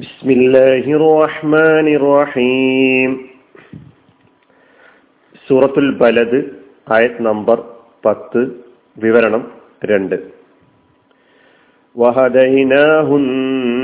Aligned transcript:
بسم 0.00 0.28
الله 0.30 0.84
الرحمن 0.96 1.86
الرحيم 1.96 3.10
സൂറത്തുൽ 5.48 5.88
ബലദ് 5.98 6.38
ആയത് 6.90 7.20
നമ്പർ 7.20 7.58
പത്ത് 8.04 8.40
വിവരണം 8.96 9.42
രണ്ട് 9.84 10.16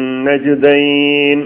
വഹദൈനാഹുന്നജുദൈൻ 0.06 1.38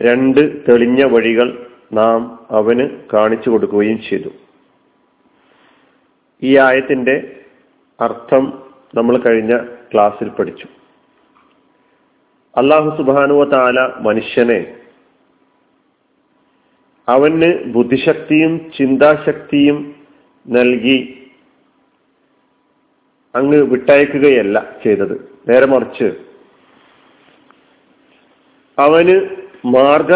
രണ്ട് 0.00 0.40
തെളിഞ്ഞ 0.66 1.00
വഴികൾ 1.06 1.48
നാം 1.92 2.20
അവന് 2.50 2.84
കാണിച്ചു 3.12 3.48
കൊടുക്കുകയും 3.50 3.98
ചെയ്തു 4.00 4.30
ഈ 6.42 6.52
ആയത്തിന്റെ 6.58 7.16
അർത്ഥം 7.98 8.44
നമ്മൾ 8.94 9.14
കഴിഞ്ഞ 9.18 9.52
ക്ലാസ്സിൽ 9.92 10.28
പഠിച്ചു 10.28 10.68
അള്ളാഹു 12.55 12.89
സുബാനുവ 12.97 13.43
താല 13.53 13.79
മനുഷ്യനെ 14.05 14.59
അവന് 17.07 17.49
ബുദ്ധിശക്തിയും 17.73 18.53
ചിന്താശക്തിയും 18.77 19.77
നൽകി 20.45 20.99
അങ്ങ് 23.35 23.59
വിട്ടയക്കുകയല്ല 23.71 24.57
ചെയ്തത്. 24.83 25.15
നേരെ 25.47 25.67
മറിച്ച് 25.73 26.07
അവന് 28.77 29.17
മാർഗ 29.75 30.11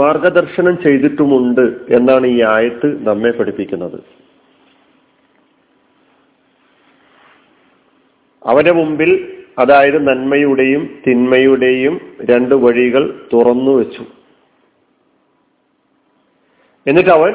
മാർഗദർശനം 0.00 0.74
ചെയ്തിട്ടുമുണ്ട് 0.82 1.64
എന്നാണ് 1.96 2.26
ഈ 2.34 2.38
ആയത്ത് 2.54 2.88
നമ്മെ 3.08 3.30
പഠിപ്പിക്കുന്നത്. 3.38 3.98
അവന്റെ 8.42 8.72
മുമ്പിൽ 8.80 9.10
അതായത് 9.58 10.08
നന്മയുടെയും 10.08 10.98
തിന്മയുടെയും 11.06 12.00
രണ്ട് 12.20 12.54
വഴികൾ 12.54 13.28
തുറന്നു 13.32 13.70
വെച്ചു. 13.70 14.04
എന്നിട്ട് 16.86 17.10
അവൻ 17.10 17.32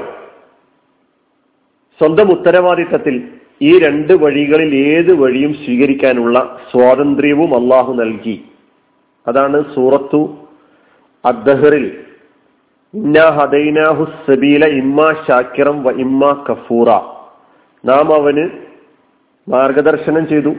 സ്വന്തം 1.97 2.31
ഉത്തരവാദിത്തത്തിൽ 2.31 3.23
ഈ 3.61 3.79
രണ്ട് 3.79 4.13
വഴികളിൽ 4.13 4.75
ഏത് 4.75 5.13
വഴിയും 5.13 5.53
സ്വീകരിക്കാനുള്ള 5.53 6.61
സ്വാതന്ത്ര്യവും 6.71 7.55
അള്ളാഹു 7.55 7.93
നൽകി. 7.93 8.45
അതാണ് 9.27 9.75
സൂറത്തു 9.75 10.47
അദ്ദഹറിൽ 11.25 12.03
സബീല 14.27 14.65
വ 15.85 15.91
ഇമ്മ 15.91 16.45
കഫൂറ. 16.49 16.89
നാം 17.85 18.13
അവന് 18.13 18.49
മാർഗദർശനം 19.49 20.27
ചെയ്തു. 20.27 20.53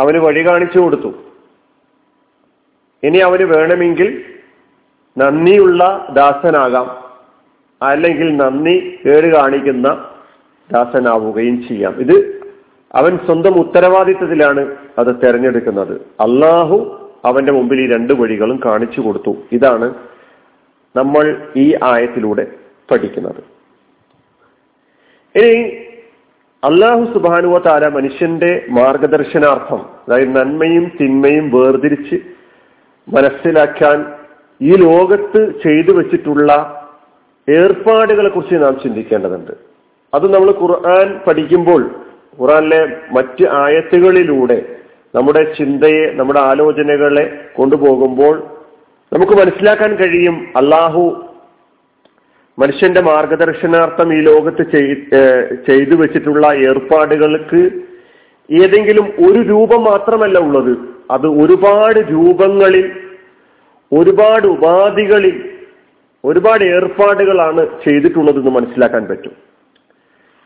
അവന് 0.00 0.18
വഴി 0.18 0.48
കാണിച്ചു 0.48 0.78
കൊടുത്തു. 0.78 1.14
ഇനി 3.02 3.18
അവന് 3.18 3.42
വേണമെങ്കിൽ 3.42 4.24
നന്ദിയുള്ള 5.18 6.06
ദാസനാകാം. 6.12 7.02
അല്ലെങ്കിൽ 7.82 8.36
നന്ദി 8.36 8.98
കേട് 9.06 9.36
കാണിക്കുന്ന 9.36 10.10
ദാസനാവുകയും 10.72 11.68
ചെയ്യാം. 11.68 11.94
ഇത് 12.00 12.42
അവൻ 12.94 13.18
സ്വന്തം 13.18 13.60
ഉത്തരവാദിത്തത്തിലാണ് 13.60 14.76
അത് 14.98 15.22
തെരഞ്ഞെടുക്കുന്നത്. 15.24 15.92
അള്ളാഹു 15.92 16.98
അവന്റെ 17.24 17.52
മുമ്പിൽ 17.52 17.80
ഈ 17.80 17.86
രണ്ട് 17.92 18.12
വഴികളും 18.12 18.60
കാണിച്ചു 18.64 19.00
കൊടുത്തു. 19.00 19.36
ഇതാണ് 19.52 19.94
നമ്മൾ 20.96 21.48
ഈ 21.56 21.74
ആയത്തിലൂടെ 21.84 22.46
പഠിക്കുന്നത്. 22.90 23.44
ഇനി 25.38 25.81
അള്ളാഹു 26.62 27.04
സുബാനുവ 27.04 27.58
താര 27.58 27.88
മനുഷ്യന്റെ 27.88 28.66
മാർഗദർശനാർത്ഥം 28.68 29.80
അതായത് 29.80 30.36
നന്മയും 30.36 30.92
തിന്മയും 31.00 31.50
വേർതിരിച്ച് 31.50 32.16
മനസ്സിലാക്കാൻ 33.08 34.04
ഈ 34.60 34.76
ലോകത്ത് 34.76 35.52
ചെയ്തു 35.62 35.92
വെച്ചിട്ടുള്ള 35.92 36.52
ഏർപ്പാടുകളെ 37.48 38.28
കുറിച്ച് 38.28 38.62
നാം 38.62 38.80
ചിന്തിക്കേണ്ടതുണ്ട്. 38.82 39.52
അത് 40.14 40.34
നമ്മൾ 40.34 40.50
ഖുർആൻ 40.60 41.20
പഠിക്കുമ്പോൾ 41.28 41.82
ഖുറാനിലെ 42.40 42.96
മറ്റ് 43.12 43.44
ആയത്തുകളിലൂടെ 43.52 44.76
നമ്മുടെ 45.14 45.42
ചിന്തയെ 45.58 46.14
നമ്മുടെ 46.14 46.40
ആലോചനകളെ 46.40 47.24
കൊണ്ടുപോകുമ്പോൾ 47.56 48.42
നമുക്ക് 49.12 49.32
മനസ്സിലാക്കാൻ 49.32 49.94
കഴിയും 49.94 50.48
അള്ളാഹു 50.56 51.24
മനുഷ്യന്റെ 52.62 53.00
മാർഗദർശനാർത്ഥം 53.02 54.14
ഈ 54.14 54.20
ലോകത്ത് 54.20 54.64
ചെയ്തു 55.68 55.94
വെച്ചിട്ടുള്ള 55.96 56.46
ഏർപ്പാടുകൾക്ക് 56.46 57.70
ഏതെങ്കിലും 58.50 59.04
ഒരു 59.04 59.38
രൂപം 59.42 59.84
മാത്രമല്ല 59.84 60.38
ഉള്ളത്. 60.38 60.78
അത് 61.10 61.26
ഒരുപാട് 61.26 61.98
രൂപങ്ങളിൽ 62.12 62.86
ഒരുപാട് 63.92 64.46
ഉപാധികളിൽ 64.46 65.52
ഒരുപാട് 66.24 66.64
ഏർപ്പാടുകളാണ് 66.64 67.66
ചെയ്തിട്ടുള്ളതെന്ന് 67.84 68.50
മനസ്സിലാക്കാൻ 68.50 69.06
പറ്റും. 69.06 69.32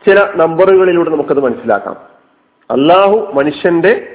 ചില 0.07 0.19
നമ്പറുകളിലൂടെ 0.35 1.09
നമുക്കത് 1.09 1.39
മനസ്സിലാക്കാം. 1.39 1.97
അള്ളാഹു 2.71 3.31
മനുഷ്യന്റെ 3.35 4.07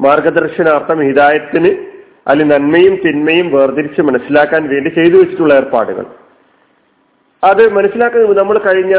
മാർഗദർശനാർത്ഥം 0.00 1.00
ഹിതായത്തിന് 1.00 1.70
അതിൽ 2.28 2.44
നന്മയും 2.48 2.94
തിന്മയും 2.96 3.50
വേർതിരിച്ച് 3.52 4.02
മനസ്സിലാക്കാൻ 4.02 4.68
വേണ്ടി 4.68 4.88
ചെയ്തു 4.88 5.16
വെച്ചിട്ടുള്ള 5.16 5.54
ഏർപ്പാടുകൾ. 5.54 6.06
അത് 7.44 7.72
മനസ്സിലാക്കുന്നത് 7.72 8.38
നമ്മൾ 8.38 8.58
കഴിഞ്ഞ 8.58 8.94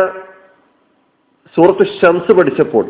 സൂറത്ത് 1.56 1.86
ഷംസ് 2.02 2.32
പഠിച്ചപ്പോൾ 2.32 2.86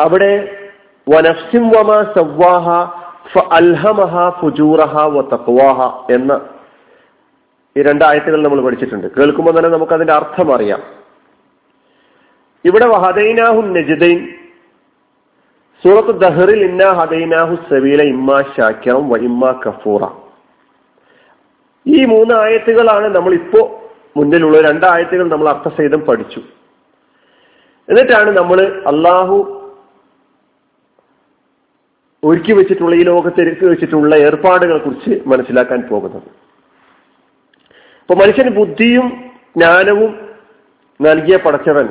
അവിടെ 0.00 0.62
വനഫ്സിം 1.08 1.70
എന്ന 6.12 6.40
ഈ 7.76 7.82
രണ്ടായത്തുകൾ 7.82 8.44
നമ്മൾ 8.44 8.64
പഠിച്ചിട്ടുണ്ട്. 8.64 9.06
കേൾക്കുമ്പോൾ 9.06 9.58
തന്നെ 9.58 9.70
നമുക്ക് 9.70 9.92
അതിന്റെ 9.92 10.12
അർത്ഥം 10.12 10.54
അറിയാം. 10.54 10.82
ഇവിടെ 12.64 12.84
ഹദൈനാഹു 12.84 13.60
നജിദൈൻ 13.60 14.28
സൂറത്ത് 15.84 16.20
ദഹറിൽ 16.20 16.64
ഇന്ന 16.64 16.92
ഹദൈനാഹു 16.92 17.54
സബീല 17.54 18.02
ഇമ്മ 18.02 18.42
ഷാക്കിറം 18.42 19.08
വ 19.08 19.16
ഇമ്മ 19.16 19.60
കഫൂറ. 19.66 20.25
ഈ 21.86 22.00
മൂന്ന് 22.12 22.34
ആയത്തുകളാണ് 22.42 23.08
നമ്മൾ 23.16 23.32
ഇപ്പോ 23.42 23.60
മുന്നിലുള്ള 24.16 24.56
രണ്ടായത്തുകൾ 24.68 25.26
നമ്മൾ 25.32 25.48
അർത്ഥസഹിതം 25.52 26.00
പഠിച്ചു. 26.08 26.40
എന്നിട്ടാണ് 27.88 28.30
നമ്മൾ 28.38 28.58
അള്ളാഹു 28.92 29.36
ഒരുക്കി 32.22 32.52
വെച്ചിട്ടുള്ള 32.58 32.94
ഈ 33.00 33.02
ലോകത്ത് 33.10 33.40
ഒരുക്കി 33.44 33.66
വെച്ചിട്ടുള്ള 33.70 34.14
ഏർപ്പാടുകളെ 34.28 34.80
കുറിച്ച് 34.84 35.12
മനസ്സിലാക്കാൻ 35.32 35.80
പോകുന്നത്. 35.90 36.28
അപ്പൊ 38.00 38.14
മനുഷ്യന് 38.22 38.52
ബുദ്ധിയും 38.58 39.06
ജ്ഞാനവും 39.58 40.10
നൽകിയ 41.00 41.36
പടച്ചവൻ 41.44 41.86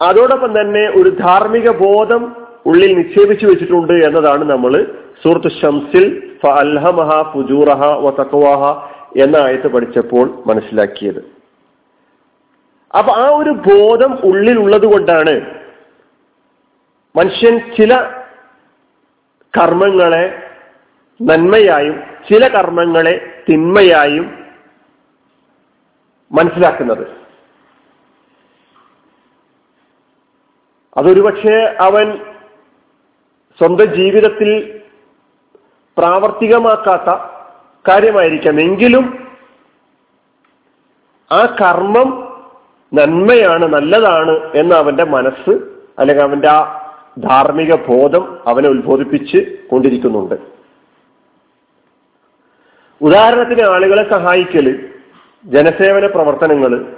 അതോടൊപ്പം 0.00 0.50
തന്നെ 0.60 0.84
ഒരു 0.98 1.10
ധാർമ്മിക 1.24 1.68
ബോധം 1.84 2.22
ഉള്ളിൽ 2.70 2.90
നിക്ഷേപിച്ചു 2.98 3.46
വെച്ചിട്ടുണ്ട് 3.46 3.94
എന്നതാണ് 4.08 4.44
നമ്മൾ 4.50 4.72
സുഹൃത്ത് 5.22 5.50
ഷംസിൽ 5.60 6.04
ഫുജൂറഹ 7.32 7.82
എന്ന 9.22 9.36
ആയത്ത് 9.36 9.68
പഠിച്ചപ്പോൾ 9.68 10.42
മനസ്സിലാക്കിയത്. 10.46 11.40
അപ്പൊ 12.98 13.12
ആ 13.12 13.26
ഒരു 13.36 13.50
ബോധം 13.50 14.18
ഉള്ളിൽ 14.24 14.58
ഉള്ളത് 14.58 14.86
കൊണ്ടാണ് 14.86 15.60
മനുഷ്യൻ 17.16 17.74
ചില 17.80 17.94
കർമ്മങ്ങളെ 19.60 20.42
നന്മയായും 21.22 22.02
ചില 22.32 22.48
കർമ്മങ്ങളെ 22.48 23.42
തിന്മയായും 23.48 24.46
മനസ്സിലാക്കുന്നത്. 26.32 27.06
അതൊരുപക്ഷെ 30.96 31.76
അവൻ 31.80 32.18
സ്വന്തം 33.58 33.94
ജീവിതത്തിൽ 33.94 34.79
പ്രാവർത്തികമാക്കാത്ത 35.98 37.18
കാര്യമായിരിക്കാം. 37.88 38.60
എങ്കിലും 38.60 39.28
ആ 41.32 41.56
കർമ്മം 41.60 42.38
നന്മയാണ് 42.94 43.66
നല്ലതാണ് 43.66 44.50
എന്ന് 44.54 44.74
അവന്റെ 44.74 45.04
മനസ്സ് 45.04 45.50
അല്ലെങ്കിൽ 45.98 46.24
അവന്റെ 46.24 46.48
ആ 46.48 46.60
ധാർമ്മിക 47.18 47.74
ബോധം 47.74 48.38
അവനെ 48.46 48.68
ഉത്ബോധിപ്പിച്ച് 48.68 49.68
കൊണ്ടിരിക്കുന്നുണ്ട്. 49.70 50.34
ഉദാഹരണത്തിന് 53.02 53.66
ആളുകളെ 53.66 54.10
സഹായിക്കൽ 54.10 54.88
ജനസേവന 55.44 56.06
പ്രവർത്തനങ്ങൾ 56.06 56.94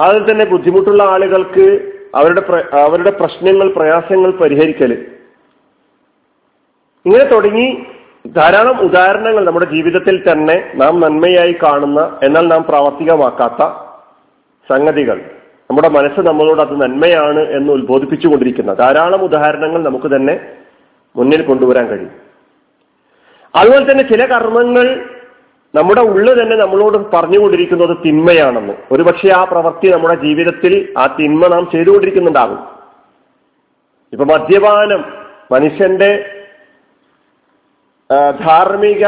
അതിൽ 0.00 0.30
തന്നെ 0.30 0.44
ബുദ്ധിമുട്ടുള്ള 0.44 1.02
ആളുകൾക്ക് 1.02 1.92
അവരുടെ 2.14 2.40
അവരുടെ 2.76 3.10
പ്രശ്നങ്ങൾ 3.10 3.72
പ്രയാസങ്ങൾ 3.72 4.30
പരിഹരിക്കൽ. 4.30 5.15
ഇങ്ങനെ 7.06 7.24
തുടങ്ങി 7.24 7.86
ധാരാളം 8.36 8.80
ഉദാഹരണങ്ങൾ 8.80 9.44
നമ്മുടെ 9.44 9.66
ജീവിതത്തിൽ 9.66 10.32
തന്നെ 10.32 10.72
നാം 10.74 11.00
നന്മയായി 11.00 11.52
കാണുന്ന 11.52 12.18
എന്നാൽ 12.22 12.48
നാം 12.48 12.62
പ്രാവർത്തികമാക്കാത്ത 12.62 13.68
സംഗതികൾ. 14.68 15.20
നമ്മുടെ 15.70 15.88
മനസ്സ് 15.88 16.20
നമ്മളോട് 16.20 16.60
അത് 16.60 16.80
നന്മയാണ് 16.80 17.40
എന്ന് 17.40 17.72
ഉത്ബോധിപ്പിച്ചുകൊണ്ടിരിക്കുന്ന 17.72 18.74
ധാരാളം 18.74 19.22
ഉദാഹരണങ്ങൾ 19.22 19.82
നമുക്ക് 19.82 20.06
തന്നെ 20.06 20.40
മുന്നിൽ 21.16 21.42
കൊണ്ടുവരാൻ 21.42 21.86
കഴിയും. 21.86 22.10
അതുപോലെ 23.54 23.92
തന്നെ 23.92 24.04
ചില 24.04 24.26
കർമ്മങ്ങൾ 24.26 25.08
നമ്മുടെ 25.74 26.00
ഉള്ളു 26.00 26.42
തന്നെ 26.42 26.56
നമ്മളോട് 26.56 27.16
പറഞ്ഞുകൊണ്ടിരിക്കുന്നത് 27.16 27.96
തിന്മയാണെന്ന്. 28.06 28.74
ഒരുപക്ഷെ 28.92 29.32
ആ 29.36 29.44
പ്രവൃത്തി 29.44 29.88
നമ്മുടെ 29.88 30.14
ജീവിതത്തിൽ 30.14 30.94
ആ 30.98 31.16
തിന്മ 31.20 31.46
നാം 31.46 31.68
ചെയ്തുകൊണ്ടിരിക്കുന്നുണ്ടാകും. 31.72 32.58
ഇപ്പൊ 34.12 34.24
മദ്യപാനം 34.24 35.04
മനുഷ്യന്റെ 35.52 36.35
ധാർമ്മിക 38.30 39.04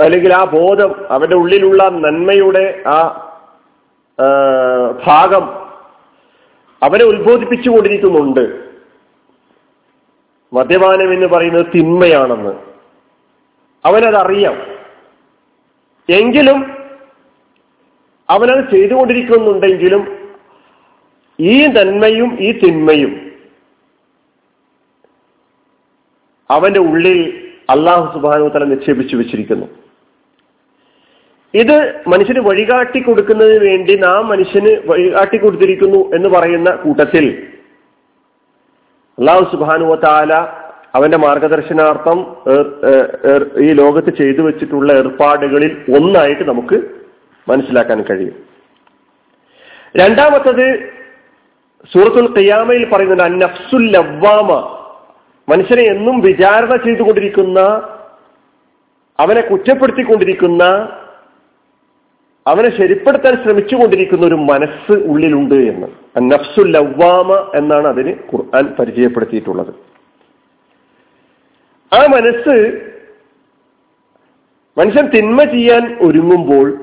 അല്ലെങ്കിൽ 0.00 0.34
ആ 0.34 0.44
ബോധം 0.44 1.12
അവന്റെ 1.12 1.36
ഉള്ളിലുള്ള 1.36 1.88
നന്മയുടെ 1.88 2.82
ആ 2.86 3.22
ഭാഗം 5.06 5.66
അവനെ 6.82 7.04
ഉത്ബോധിപ്പിച്ചുകൊണ്ടിരിക്കുന്നുണ്ട് 7.04 8.66
മദ്യപാനം 10.52 11.12
എന്ന് 11.12 11.26
പറയുന്നത് 11.26 11.66
തിന്മയാണെന്ന്. 11.74 12.52
അവനതറിയാം. 13.84 14.56
എങ്കിലും 16.12 16.76
അവനത് 18.30 18.70
ചെയ്തുകൊണ്ടിരിക്കുന്നുണ്ടെങ്കിലും 18.70 20.30
ഈ 21.40 21.66
നന്മയും 21.66 22.36
ഈ 22.40 22.52
തിന്മയും 22.52 23.32
അവന്റെ 26.50 26.80
ഉള്ളിൽ 26.80 27.45
അള്ളാഹു 27.68 28.04
സുബാനു 28.14 28.48
തല 28.48 28.64
നിക്ഷേപിച്ചു 28.64 29.16
വെച്ചിരിക്കുന്നു. 29.16 29.66
ഇത് 31.54 31.76
മനുഷ്യന് 32.06 32.40
വഴികാട്ടി 32.48 33.00
കൊടുക്കുന്നതിന് 33.00 33.64
വേണ്ടി 33.64 33.94
നാം 33.96 34.28
മനുഷ്യന് 34.28 34.72
വഴികാട്ടി 34.90 35.36
കൊടുത്തിരിക്കുന്നു 35.36 36.00
എന്ന് 36.16 36.28
പറയുന്ന 36.28 36.70
കൂട്ടത്തിൽ 36.70 37.24
അള്ളാഹു 39.18 39.44
സുബാനുവ 39.50 39.94
താല 40.04 40.32
അവന്റെ 40.94 41.18
മാർഗദർശനാർത്ഥം 41.18 42.18
ഈ 43.64 43.68
ലോകത്ത് 43.80 44.10
ചെയ്തു 44.16 44.42
വെച്ചിട്ടുള്ള 44.42 44.92
ഏർപ്പാടുകളിൽ 44.92 45.72
ഒന്നായിട്ട് 45.96 46.44
നമുക്ക് 46.48 46.78
മനസ്സിലാക്കാൻ 47.48 47.98
കഴിയും. 48.02 48.36
രണ്ടാമത്തത് 49.96 50.66
സൂറത്തുൽ 51.92 52.30
ഖിയാമയിൽ 52.38 52.84
പറയുന്നുണ്ട് 52.92 53.22
അന്നഫ്സുൽ 53.22 53.84
ലവ്വാമ 53.96 54.75
മനുഷ്യനെ 55.48 55.82
എന്നും 55.82 56.20
വിചാരണ 56.20 56.76
ചെയ്തുകൊണ്ടിരിക്കുന്ന 56.76 57.60
അവനെ 59.20 59.40
കുറ്റപ്പെടുത്തിക്കൊണ്ടിരിക്കുന്ന 59.40 60.64
അവനെ 62.46 62.76
ശരിപ്പെടുത്താൻ 62.76 63.44
ശ്രമിച്ചുകൊണ്ടിരിക്കുന്ന 63.44 64.26
ഒരു 64.26 64.34
മനസ്സ് 64.34 64.92
ഉള്ളിലുണ്ട് 64.92 65.54
എന്ന്. 65.54 65.86
നഫ്സുൽ 66.20 66.72
ലവ്വാമ 66.72 67.52
എന്നാണ് 67.54 67.88
അതിന് 67.88 68.14
ഖുർആൻ 68.32 68.74
പരിചയപ്പെടുത്തിയിട്ടുള്ളത്. 68.78 69.74
ആ 71.92 72.06
മനസ്സ് 72.06 72.56
മനുഷ്യൻ 74.78 75.06
തിന്മ 75.06 75.44
ചെയ്യാൻ 75.44 75.98
ഒരുങ്ങുമ്പോൾ 76.00 76.78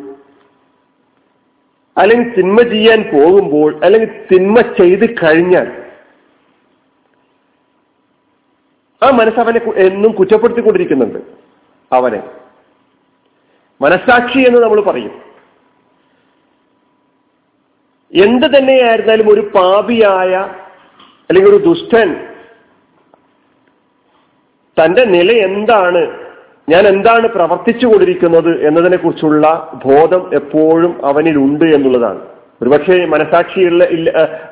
അല്ലെങ്കിൽ 1.98 2.36
തിന്മ 2.36 2.62
ചെയ്യാൻ 2.62 3.02
പോകുമ്പോൾ 3.14 3.80
അല്ലെങ്കിൽ 3.84 4.26
തിന്മ 4.32 4.62
ചെയ്ത് 4.62 5.10
കഴിഞ്ഞാൽ 5.10 5.83
ആ 9.04 9.10
മനസ്സ് 9.10 9.40
അവനെ 9.40 9.62
എന്നും 9.76 10.12
കുറ്റപ്പെടുത്തിക്കൊണ്ടിരിക്കുന്നുണ്ട്. 10.12 11.20
അവനെ. 11.96 12.24
മനസ്സാക്ഷി 13.82 14.40
എന്ന് 14.40 14.60
നമ്മൾ 14.60 14.82
പറയും. 14.82 15.34
എന്ത് 18.16 18.48
തന്നെയായിരുന്നാലും 18.48 19.34
ഒരു 19.34 19.52
പാപിയായ 19.56 20.36
അല്ലെങ്കിൽ 21.30 21.52
ഒരു 21.52 21.64
ദുഷ്ടൻ 21.64 22.28
തന്റെ 24.84 25.06
നില 25.06 25.32
എന്താണ് 25.32 26.30
ഞാൻ 26.70 26.88
എന്താണ് 26.88 27.28
പ്രവർത്തിച്ചു 27.28 27.88
കൊണ്ടിരിക്കുന്നത് 27.88 28.68
എന്നതിനെ 28.68 28.98
കുറിച്ചുള്ള 28.98 29.72
ബോധം 29.86 30.34
എപ്പോഴും 30.34 31.06
അവനിലുണ്ട് 31.06 31.66
എന്നുള്ളതാണ്. 31.66 32.33
ഒരുപക്ഷെ 32.62 33.06
മനസാക്ഷിയുള്ള 33.06 33.84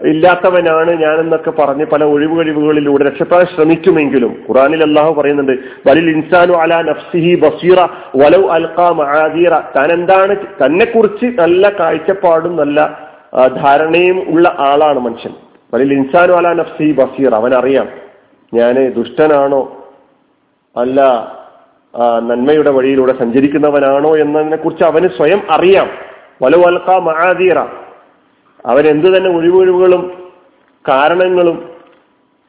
ഇല്ലാത്തവനാണ് 0.06 0.92
ഞാനെന്നൊക്കെ 1.02 1.52
പറഞ്ഞ് 1.52 1.86
പല 1.86 2.04
ഒഴിവ് 2.04 2.40
കഴിവുകളിലൂടെ 2.40 3.04
രക്ഷപ്പെടാൻ 3.04 3.46
ശ്രമിക്കുമെങ്കിലും 3.56 4.44
ഖുറാനിൽ 4.50 4.84
അള്ളാഹു 4.84 5.14
പറയുന്നുണ്ട് 5.14 5.52
വലിൽ 5.88 6.10
ഇൻസാനു 6.10 6.54
അല 6.54 6.82
നഫ്സിഹി 6.82 7.36
ബസീറ 7.36 7.80
വലൗ 8.16 8.42
അൽഖാ 8.48 8.90
മഹാദീറ 8.90 9.50
താൻ 9.50 9.92
എന്താണ് 9.92 10.36
തന്നെ 10.36 10.86
കുറിച്ച് 10.86 11.26
നല്ല 11.40 11.70
കാഴ്ചപ്പാടും 11.80 12.56
നല്ല 12.56 13.10
ധാരണയും 13.62 14.18
ഉള്ള 14.30 14.56
ആളാണ് 14.60 15.00
മനുഷ്യൻ. 15.00 15.34
വലിൽ 15.74 15.94
ഇൻസാനു 15.94 16.34
അല 16.34 16.48
നഫ്സിഹി 16.54 16.92
ബസീറ. 16.92 17.34
അവനറിയാം 17.36 17.88
ഞാൻ 18.54 18.76
ദുഷ്ടനാണോ? 18.98 19.62
അല്ല 20.78 21.02
നന്മയുടെ 22.20 22.72
വഴിയിലൂടെ 22.72 23.14
സഞ്ചരിക്കുന്നവനാണോ 23.20 24.18
എന്നതിനെ 24.18 24.58
കുറിച്ച് 24.58 24.84
അവന് 24.84 25.08
സ്വയം 25.18 25.42
അറിയാം. 25.52 25.88
വലവൽക്ക 26.42 26.90
മഹാദീറ 27.10 27.58
അവൻ 28.66 28.88
എന്തു 28.88 29.18
തന്നെ 29.18 29.30
ഒഴിവൊഴിവുകളും 29.30 30.32
കാരണങ്ങളും 30.88 31.70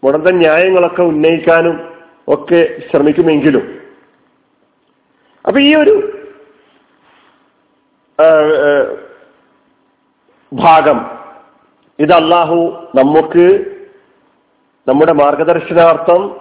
മുടന്ത 0.04 0.28
ന്യായങ്ങളൊക്കെ 0.28 1.02
ഉന്നയിക്കാനും 1.02 1.92
ഒക്കെ 2.28 2.82
ശ്രമിക്കുമെങ്കിലും. 2.90 3.80
അപ്പൊ 5.46 5.60
ഈ 5.60 5.74
ഒരു 5.74 6.12
ഭാഗം 10.52 11.10
ഇത് 11.98 12.12
അള്ളാഹു 12.12 12.86
നമുക്ക് 12.94 13.76
നമ്മുടെ 14.88 15.12
മാർഗദർശനാർത്ഥം 15.12 16.40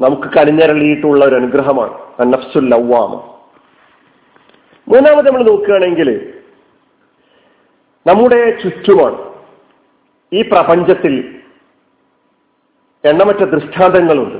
നമുക്ക് 0.00 0.28
കനിഞ്ഞരളിയിട്ടുള്ള 0.36 1.24
ഒരു 1.24 1.34
അനുഗ്രഹമാണ്. 1.34 1.94
അന്നഫ്സുൽ 2.20 2.68
ലവ്വാമ. 2.68 3.14
മൂന്നാമത് 4.88 5.26
നമ്മൾ 5.26 5.42
നോക്കുകയാണെങ്കിൽ 5.42 6.37
നമ്മുടെ 8.08 8.50
ചുറ്റുമാണ് 8.50 9.18
ഈ 10.32 10.42
പ്രപഞ്ചത്തിൽ 10.42 11.34
എണ്ണമറ്റ 13.04 13.44
ദൃഷ്ടാന്തങ്ങളുണ്ട്. 13.44 14.38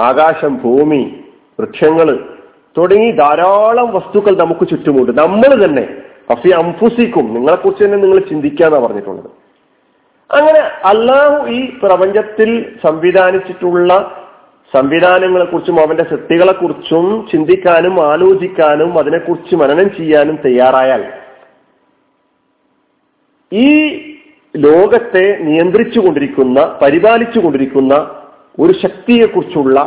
ആകാശം 0.00 0.60
ഭൂമി 0.64 1.24
വൃക്ഷങ്ങൾ 1.60 2.36
തുടങ്ങി 2.78 3.10
ധാരാളം 3.10 3.92
വസ്തുക്കൾ 3.92 4.36
നമുക്ക് 4.36 4.68
ചുറ്റുമുണ്ട്. 4.68 5.20
നമ്മൾ 5.20 5.64
തന്നെ 5.64 5.88
അഫി 6.30 6.48
അംഫുസിക്കും 6.48 7.34
നിങ്ങളെക്കുറിച്ച് 7.34 7.84
തന്നെ 7.84 7.98
നിങ്ങൾ 7.98 8.18
ചിന്തിക്കാന്നാ 8.18 8.78
പറഞ്ഞിട്ടുള്ളത്. 8.78 9.30
അങ്ങനെ 10.32 10.60
അല്ലാഹു 10.84 11.48
ഈ 11.48 11.78
പ്രപഞ്ചത്തിൽ 11.82 12.78
സംവിധാനിച്ചിട്ടുള്ള 12.86 14.16
സംവിധാനങ്ങളെക്കുറിച്ചും 14.74 15.80
അവന്റെ 15.80 16.04
കുറിച്ചും 16.52 17.28
ചിന്തിക്കാനും 17.32 18.12
ആലോചിക്കാനും 18.12 18.98
അതിനെക്കുറിച്ച് 18.98 19.56
മനനം 19.56 19.96
ചെയ്യാനും 19.96 20.38
തയ്യാറായാൽ 20.44 21.27
ഈ 23.52 23.68
ലോകത്തെ 24.56 25.38
നിയന്ത്രിച്ചു 25.40 26.00
കൊണ്ടിരിക്കുന്ന 26.00 26.78
പരിപാലിച്ചു 26.82 27.40
കൊണ്ടിരിക്കുന്ന 27.40 27.94
ഒരു 28.58 28.72
ശക്തിയെക്കുറിച്ചുള്ള 28.72 29.78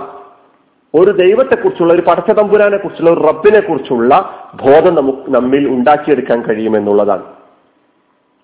ഒരു 0.94 1.12
ദൈവത്തെക്കുറിച്ചുള്ള 1.12 1.94
ഒരു 1.94 2.02
പടച്ചതമ്പുരാനെ 2.02 2.78
കുറിച്ചുള്ള 2.78 3.12
ഒരു 3.12 3.20
റബ്ബിനെ 3.20 3.60
കുറിച്ചുള്ള 3.60 4.14
ബോധം 4.54 4.96
നമുക്ക് 4.96 5.32
നമ്മിൽ 5.36 5.68
ഉണ്ടാക്കിയെടുക്കാൻ 5.68 6.42
കഴിയുമെന്നുള്ളതാണ്. 6.42 7.24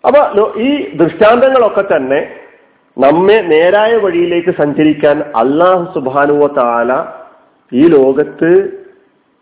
അപ്പൊ 0.03 0.21
ഈ 0.57 0.69
ദൃഷ്ടാന്തങ്ങളൊക്കെ 0.97 1.83
തന്നെ 1.95 2.19
നമ്മെ 2.97 3.41
നേരായ 3.41 3.95
വഴിയിലേക്ക് 3.95 4.51
സഞ്ചരിക്കാൻ 4.61 5.17
അള്ളാഹു 5.35 5.99
സുബാനുവ 5.99 6.47
താല 6.53 6.91
ഈ 7.71 7.87
ലോകത്ത് 7.87 8.51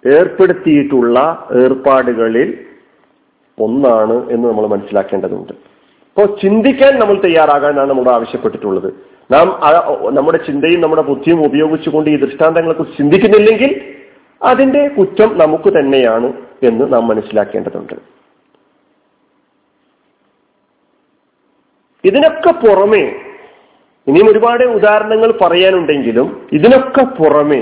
ഏർപ്പെടുത്തിയിട്ടുള്ള 0.03 1.20
ഏർപ്പാടുകളിൽ 1.63 2.50
ഒന്നാണ് 3.60 4.30
എന്ന് 4.30 4.48
നമ്മൾ 4.48 4.68
മനസ്സിലാക്കേണ്ടതുണ്ട്. 4.68 5.54
അപ്പോൾ 5.54 6.38
ചിന്തിക്കാൻ 6.42 7.00
നമ്മൾ 7.00 7.22
തയ്യാറാകാനാണ് 7.22 7.90
നമ്മൾ 7.90 8.10
ആവശ്യപ്പെട്ടിട്ടുള്ളത്. 8.10 8.94
നാം 9.32 9.48
നമ്മുടെ 10.16 10.40
ചിന്തയും 10.46 10.82
നമ്മുടെ 10.82 11.02
ബുദ്ധിയും 11.02 11.46
ഉപയോഗിച്ചുകൊണ്ട് 11.46 12.10
ഈ 12.10 12.18
ദൃഷ്ടാന്തങ്ങളെക്കുറിച്ച് 12.18 12.98
ചിന്തിക്കുന്നില്ലെങ്കിൽ 12.98 13.72
അതിന്റെ 14.44 14.88
കുറ്റം 14.88 15.38
നമുക്ക് 15.38 15.70
തന്നെയാണ് 15.78 16.34
എന്ന് 16.64 16.94
നാം 16.94 17.08
മനസ്സിലാക്കേണ്ടതുണ്ട്. 17.08 17.94
ഇതിനൊക്കെ 22.04 22.52
പുറമേ 22.52 23.04
ഇനിയും 24.08 24.32
ഒരുപാട് 24.32 24.64
ഉദാഹരണങ്ങൾ 24.64 25.40
പറയാനുണ്ടെങ്കിലും 25.42 26.50
ഇതിനൊക്കെ 26.54 27.04
പുറമേ 27.04 27.62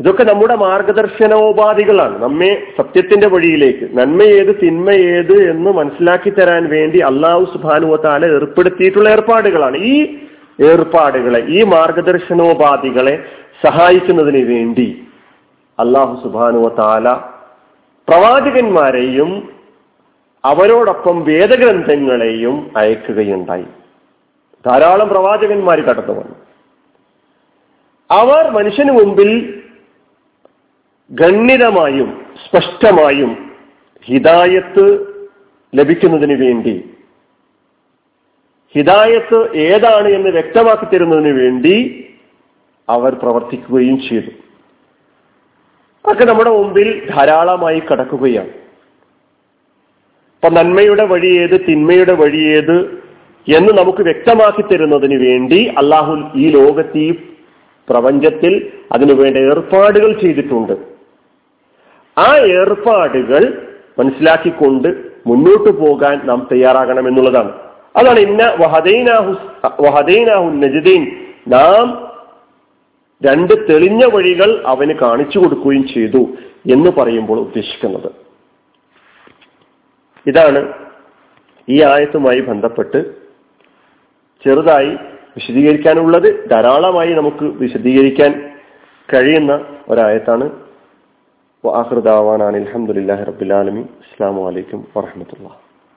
ഇതൊക്കെ 0.00 0.24
നമ്മുടെ 0.24 0.54
മാർഗദർശനോപാധികളാണ്. 0.54 2.22
നമ്മെ 2.22 2.62
സത്യത്തിന്റെ 2.78 3.28
വഴിയിലേക്ക് 3.28 3.98
നന്മ 3.98 4.22
ഏത് 4.22 4.60
തിന്മ 4.62 4.90
ഏത് 4.90 5.50
എന്ന് 5.50 5.70
മനസ്സിലാക്കി 5.70 6.30
തരാൻ 6.30 6.68
വേണ്ടി 6.68 6.98
അള്ളാഹു 6.98 7.44
സുബാനുവത്താല 7.44 8.24
ഏർപ്പെടുത്തിയിട്ടുള്ള 8.26 9.08
ഏർപ്പാടുകളാണ്. 9.08 9.76
ഈ 9.76 10.16
ഏർപ്പാടുകളെ 10.60 11.40
ഈ 11.48 11.62
മാർഗദർശനോപാധികളെ 11.62 13.24
സഹായിക്കുന്നതിന് 13.64 14.44
വേണ്ടി 14.44 15.02
അള്ളാഹു 15.78 16.22
സുബാനുവത്താല 16.22 17.12
പ്രവാചകന്മാരെയും 18.08 19.48
അവരോടൊപ്പം 20.44 21.24
വേദഗ്രന്ഥങ്ങളെയും 21.24 22.70
അയക്കുകയുണ്ടായി. 22.76 23.64
ധാരാളം 24.66 25.08
പ്രവാചകന്മാർ 25.08 25.80
കടന്നു 25.80 26.12
വന്നു 26.12 26.36
അവർ 28.10 28.50
മനുഷ്യന് 28.50 28.92
മുമ്പിൽ 28.92 29.62
ഗണ്യതമായും 31.10 32.24
സ്പഷ്ടമായും 32.46 33.52
ഹിദായത്ത് 34.02 35.06
ലഭിക്കുന്നതിന് 35.74 36.44
വേണ്ടി 36.44 36.84
ഹിദായത്ത് 38.74 39.56
ഏതാണ് 39.56 40.08
എന്ന് 40.08 40.28
വ്യക്തമാക്കി 40.28 40.84
തരുന്നതിന് 40.84 41.32
വേണ്ടി 41.40 42.04
അവർ 42.88 43.14
പ്രവർത്തിക്കുകയും 43.14 44.00
ചെയ്തു. 44.08 44.30
അതൊക്കെ 46.04 46.24
നമ്മുടെ 46.24 46.50
മുമ്പിൽ 46.50 47.08
ധാരാളമായി 47.08 47.80
കടക്കുകയാണ്. 47.80 48.48
അപ്പൊ 50.34 50.48
നന്മയുടെ 50.50 51.06
വഴി 51.06 51.26
ഏത് 51.26 51.60
തിന്മയുടെ 51.68 52.12
വഴി 52.12 52.42
ഏത് 52.56 53.04
എന്ന് 53.48 53.78
നമുക്ക് 53.78 54.02
വ്യക്തമാക്കി 54.02 54.62
തരുന്നതിന് 54.62 55.26
വേണ്ടി 55.26 55.66
അള്ളാഹു 55.66 56.14
ഈ 56.36 56.50
ലോകത്ത് 56.50 56.98
ഈ 56.98 57.12
പ്രപഞ്ചത്തിൽ 57.88 58.72
അതിനുവേണ്ട 58.92 59.36
ഏർപ്പാടുകൾ 59.36 60.20
ചെയ്തിട്ടുണ്ട്. 60.20 60.95
ആ 62.18 62.36
ഏർപ്പാടുകൾ 62.36 63.68
മനസ്സിലാക്കിക്കൊണ്ട് 63.98 64.88
മുന്നോട്ട് 65.26 65.70
പോകാൻ 65.78 66.26
നാം 66.26 66.48
തയ്യാറാകണം 66.52 67.08
എന്നുള്ളതാണ്. 67.08 67.52
അതാണ് 67.96 68.18
ഇന്ന 68.18 68.42
വഹദൈനാഹു 68.60 69.36
വഹദൈനാഹു 69.80 70.44
നജദീൻ. 70.44 71.16
നാം 71.48 72.12
രണ്ട് 73.26 73.72
തെളിഞ്ഞ 73.72 74.04
വഴികൾ 74.04 74.62
അവന് 74.66 74.92
കാണിച്ചു 74.92 75.38
കൊടുക്കുകയും 75.38 75.88
ചെയ്തു 75.88 76.26
എന്ന് 76.72 76.90
പറയുമ്പോൾ 76.90 77.38
ഉദ്ദേശിക്കുന്നത്. 77.38 78.12
ഇതാണ് 80.26 80.72
ഈ 81.68 81.82
ആയത്തുമായി 81.82 82.40
ബന്ധപ്പെട്ട് 82.40 83.14
ചെറുതായി 84.46 84.96
വിശദീകരിക്കാനുള്ളത് 85.36 86.50
ധാരാളമായി 86.50 87.12
നമുക്ക് 87.12 87.44
വിശദീകരിക്കാൻ 87.44 88.52
കഴിയുന്ന 89.14 89.64
ഒരായത്താണ് 89.88 90.65
വാഹൃദാവാൻ 91.66 92.42
അലഹമുല്ലാ 92.42 93.16
റബുലാലമി 93.24 93.84
അസ്സാം 94.02 94.36
വലൈക്കും 94.44 94.80
വാഹമത്തുള്ള 94.96 95.48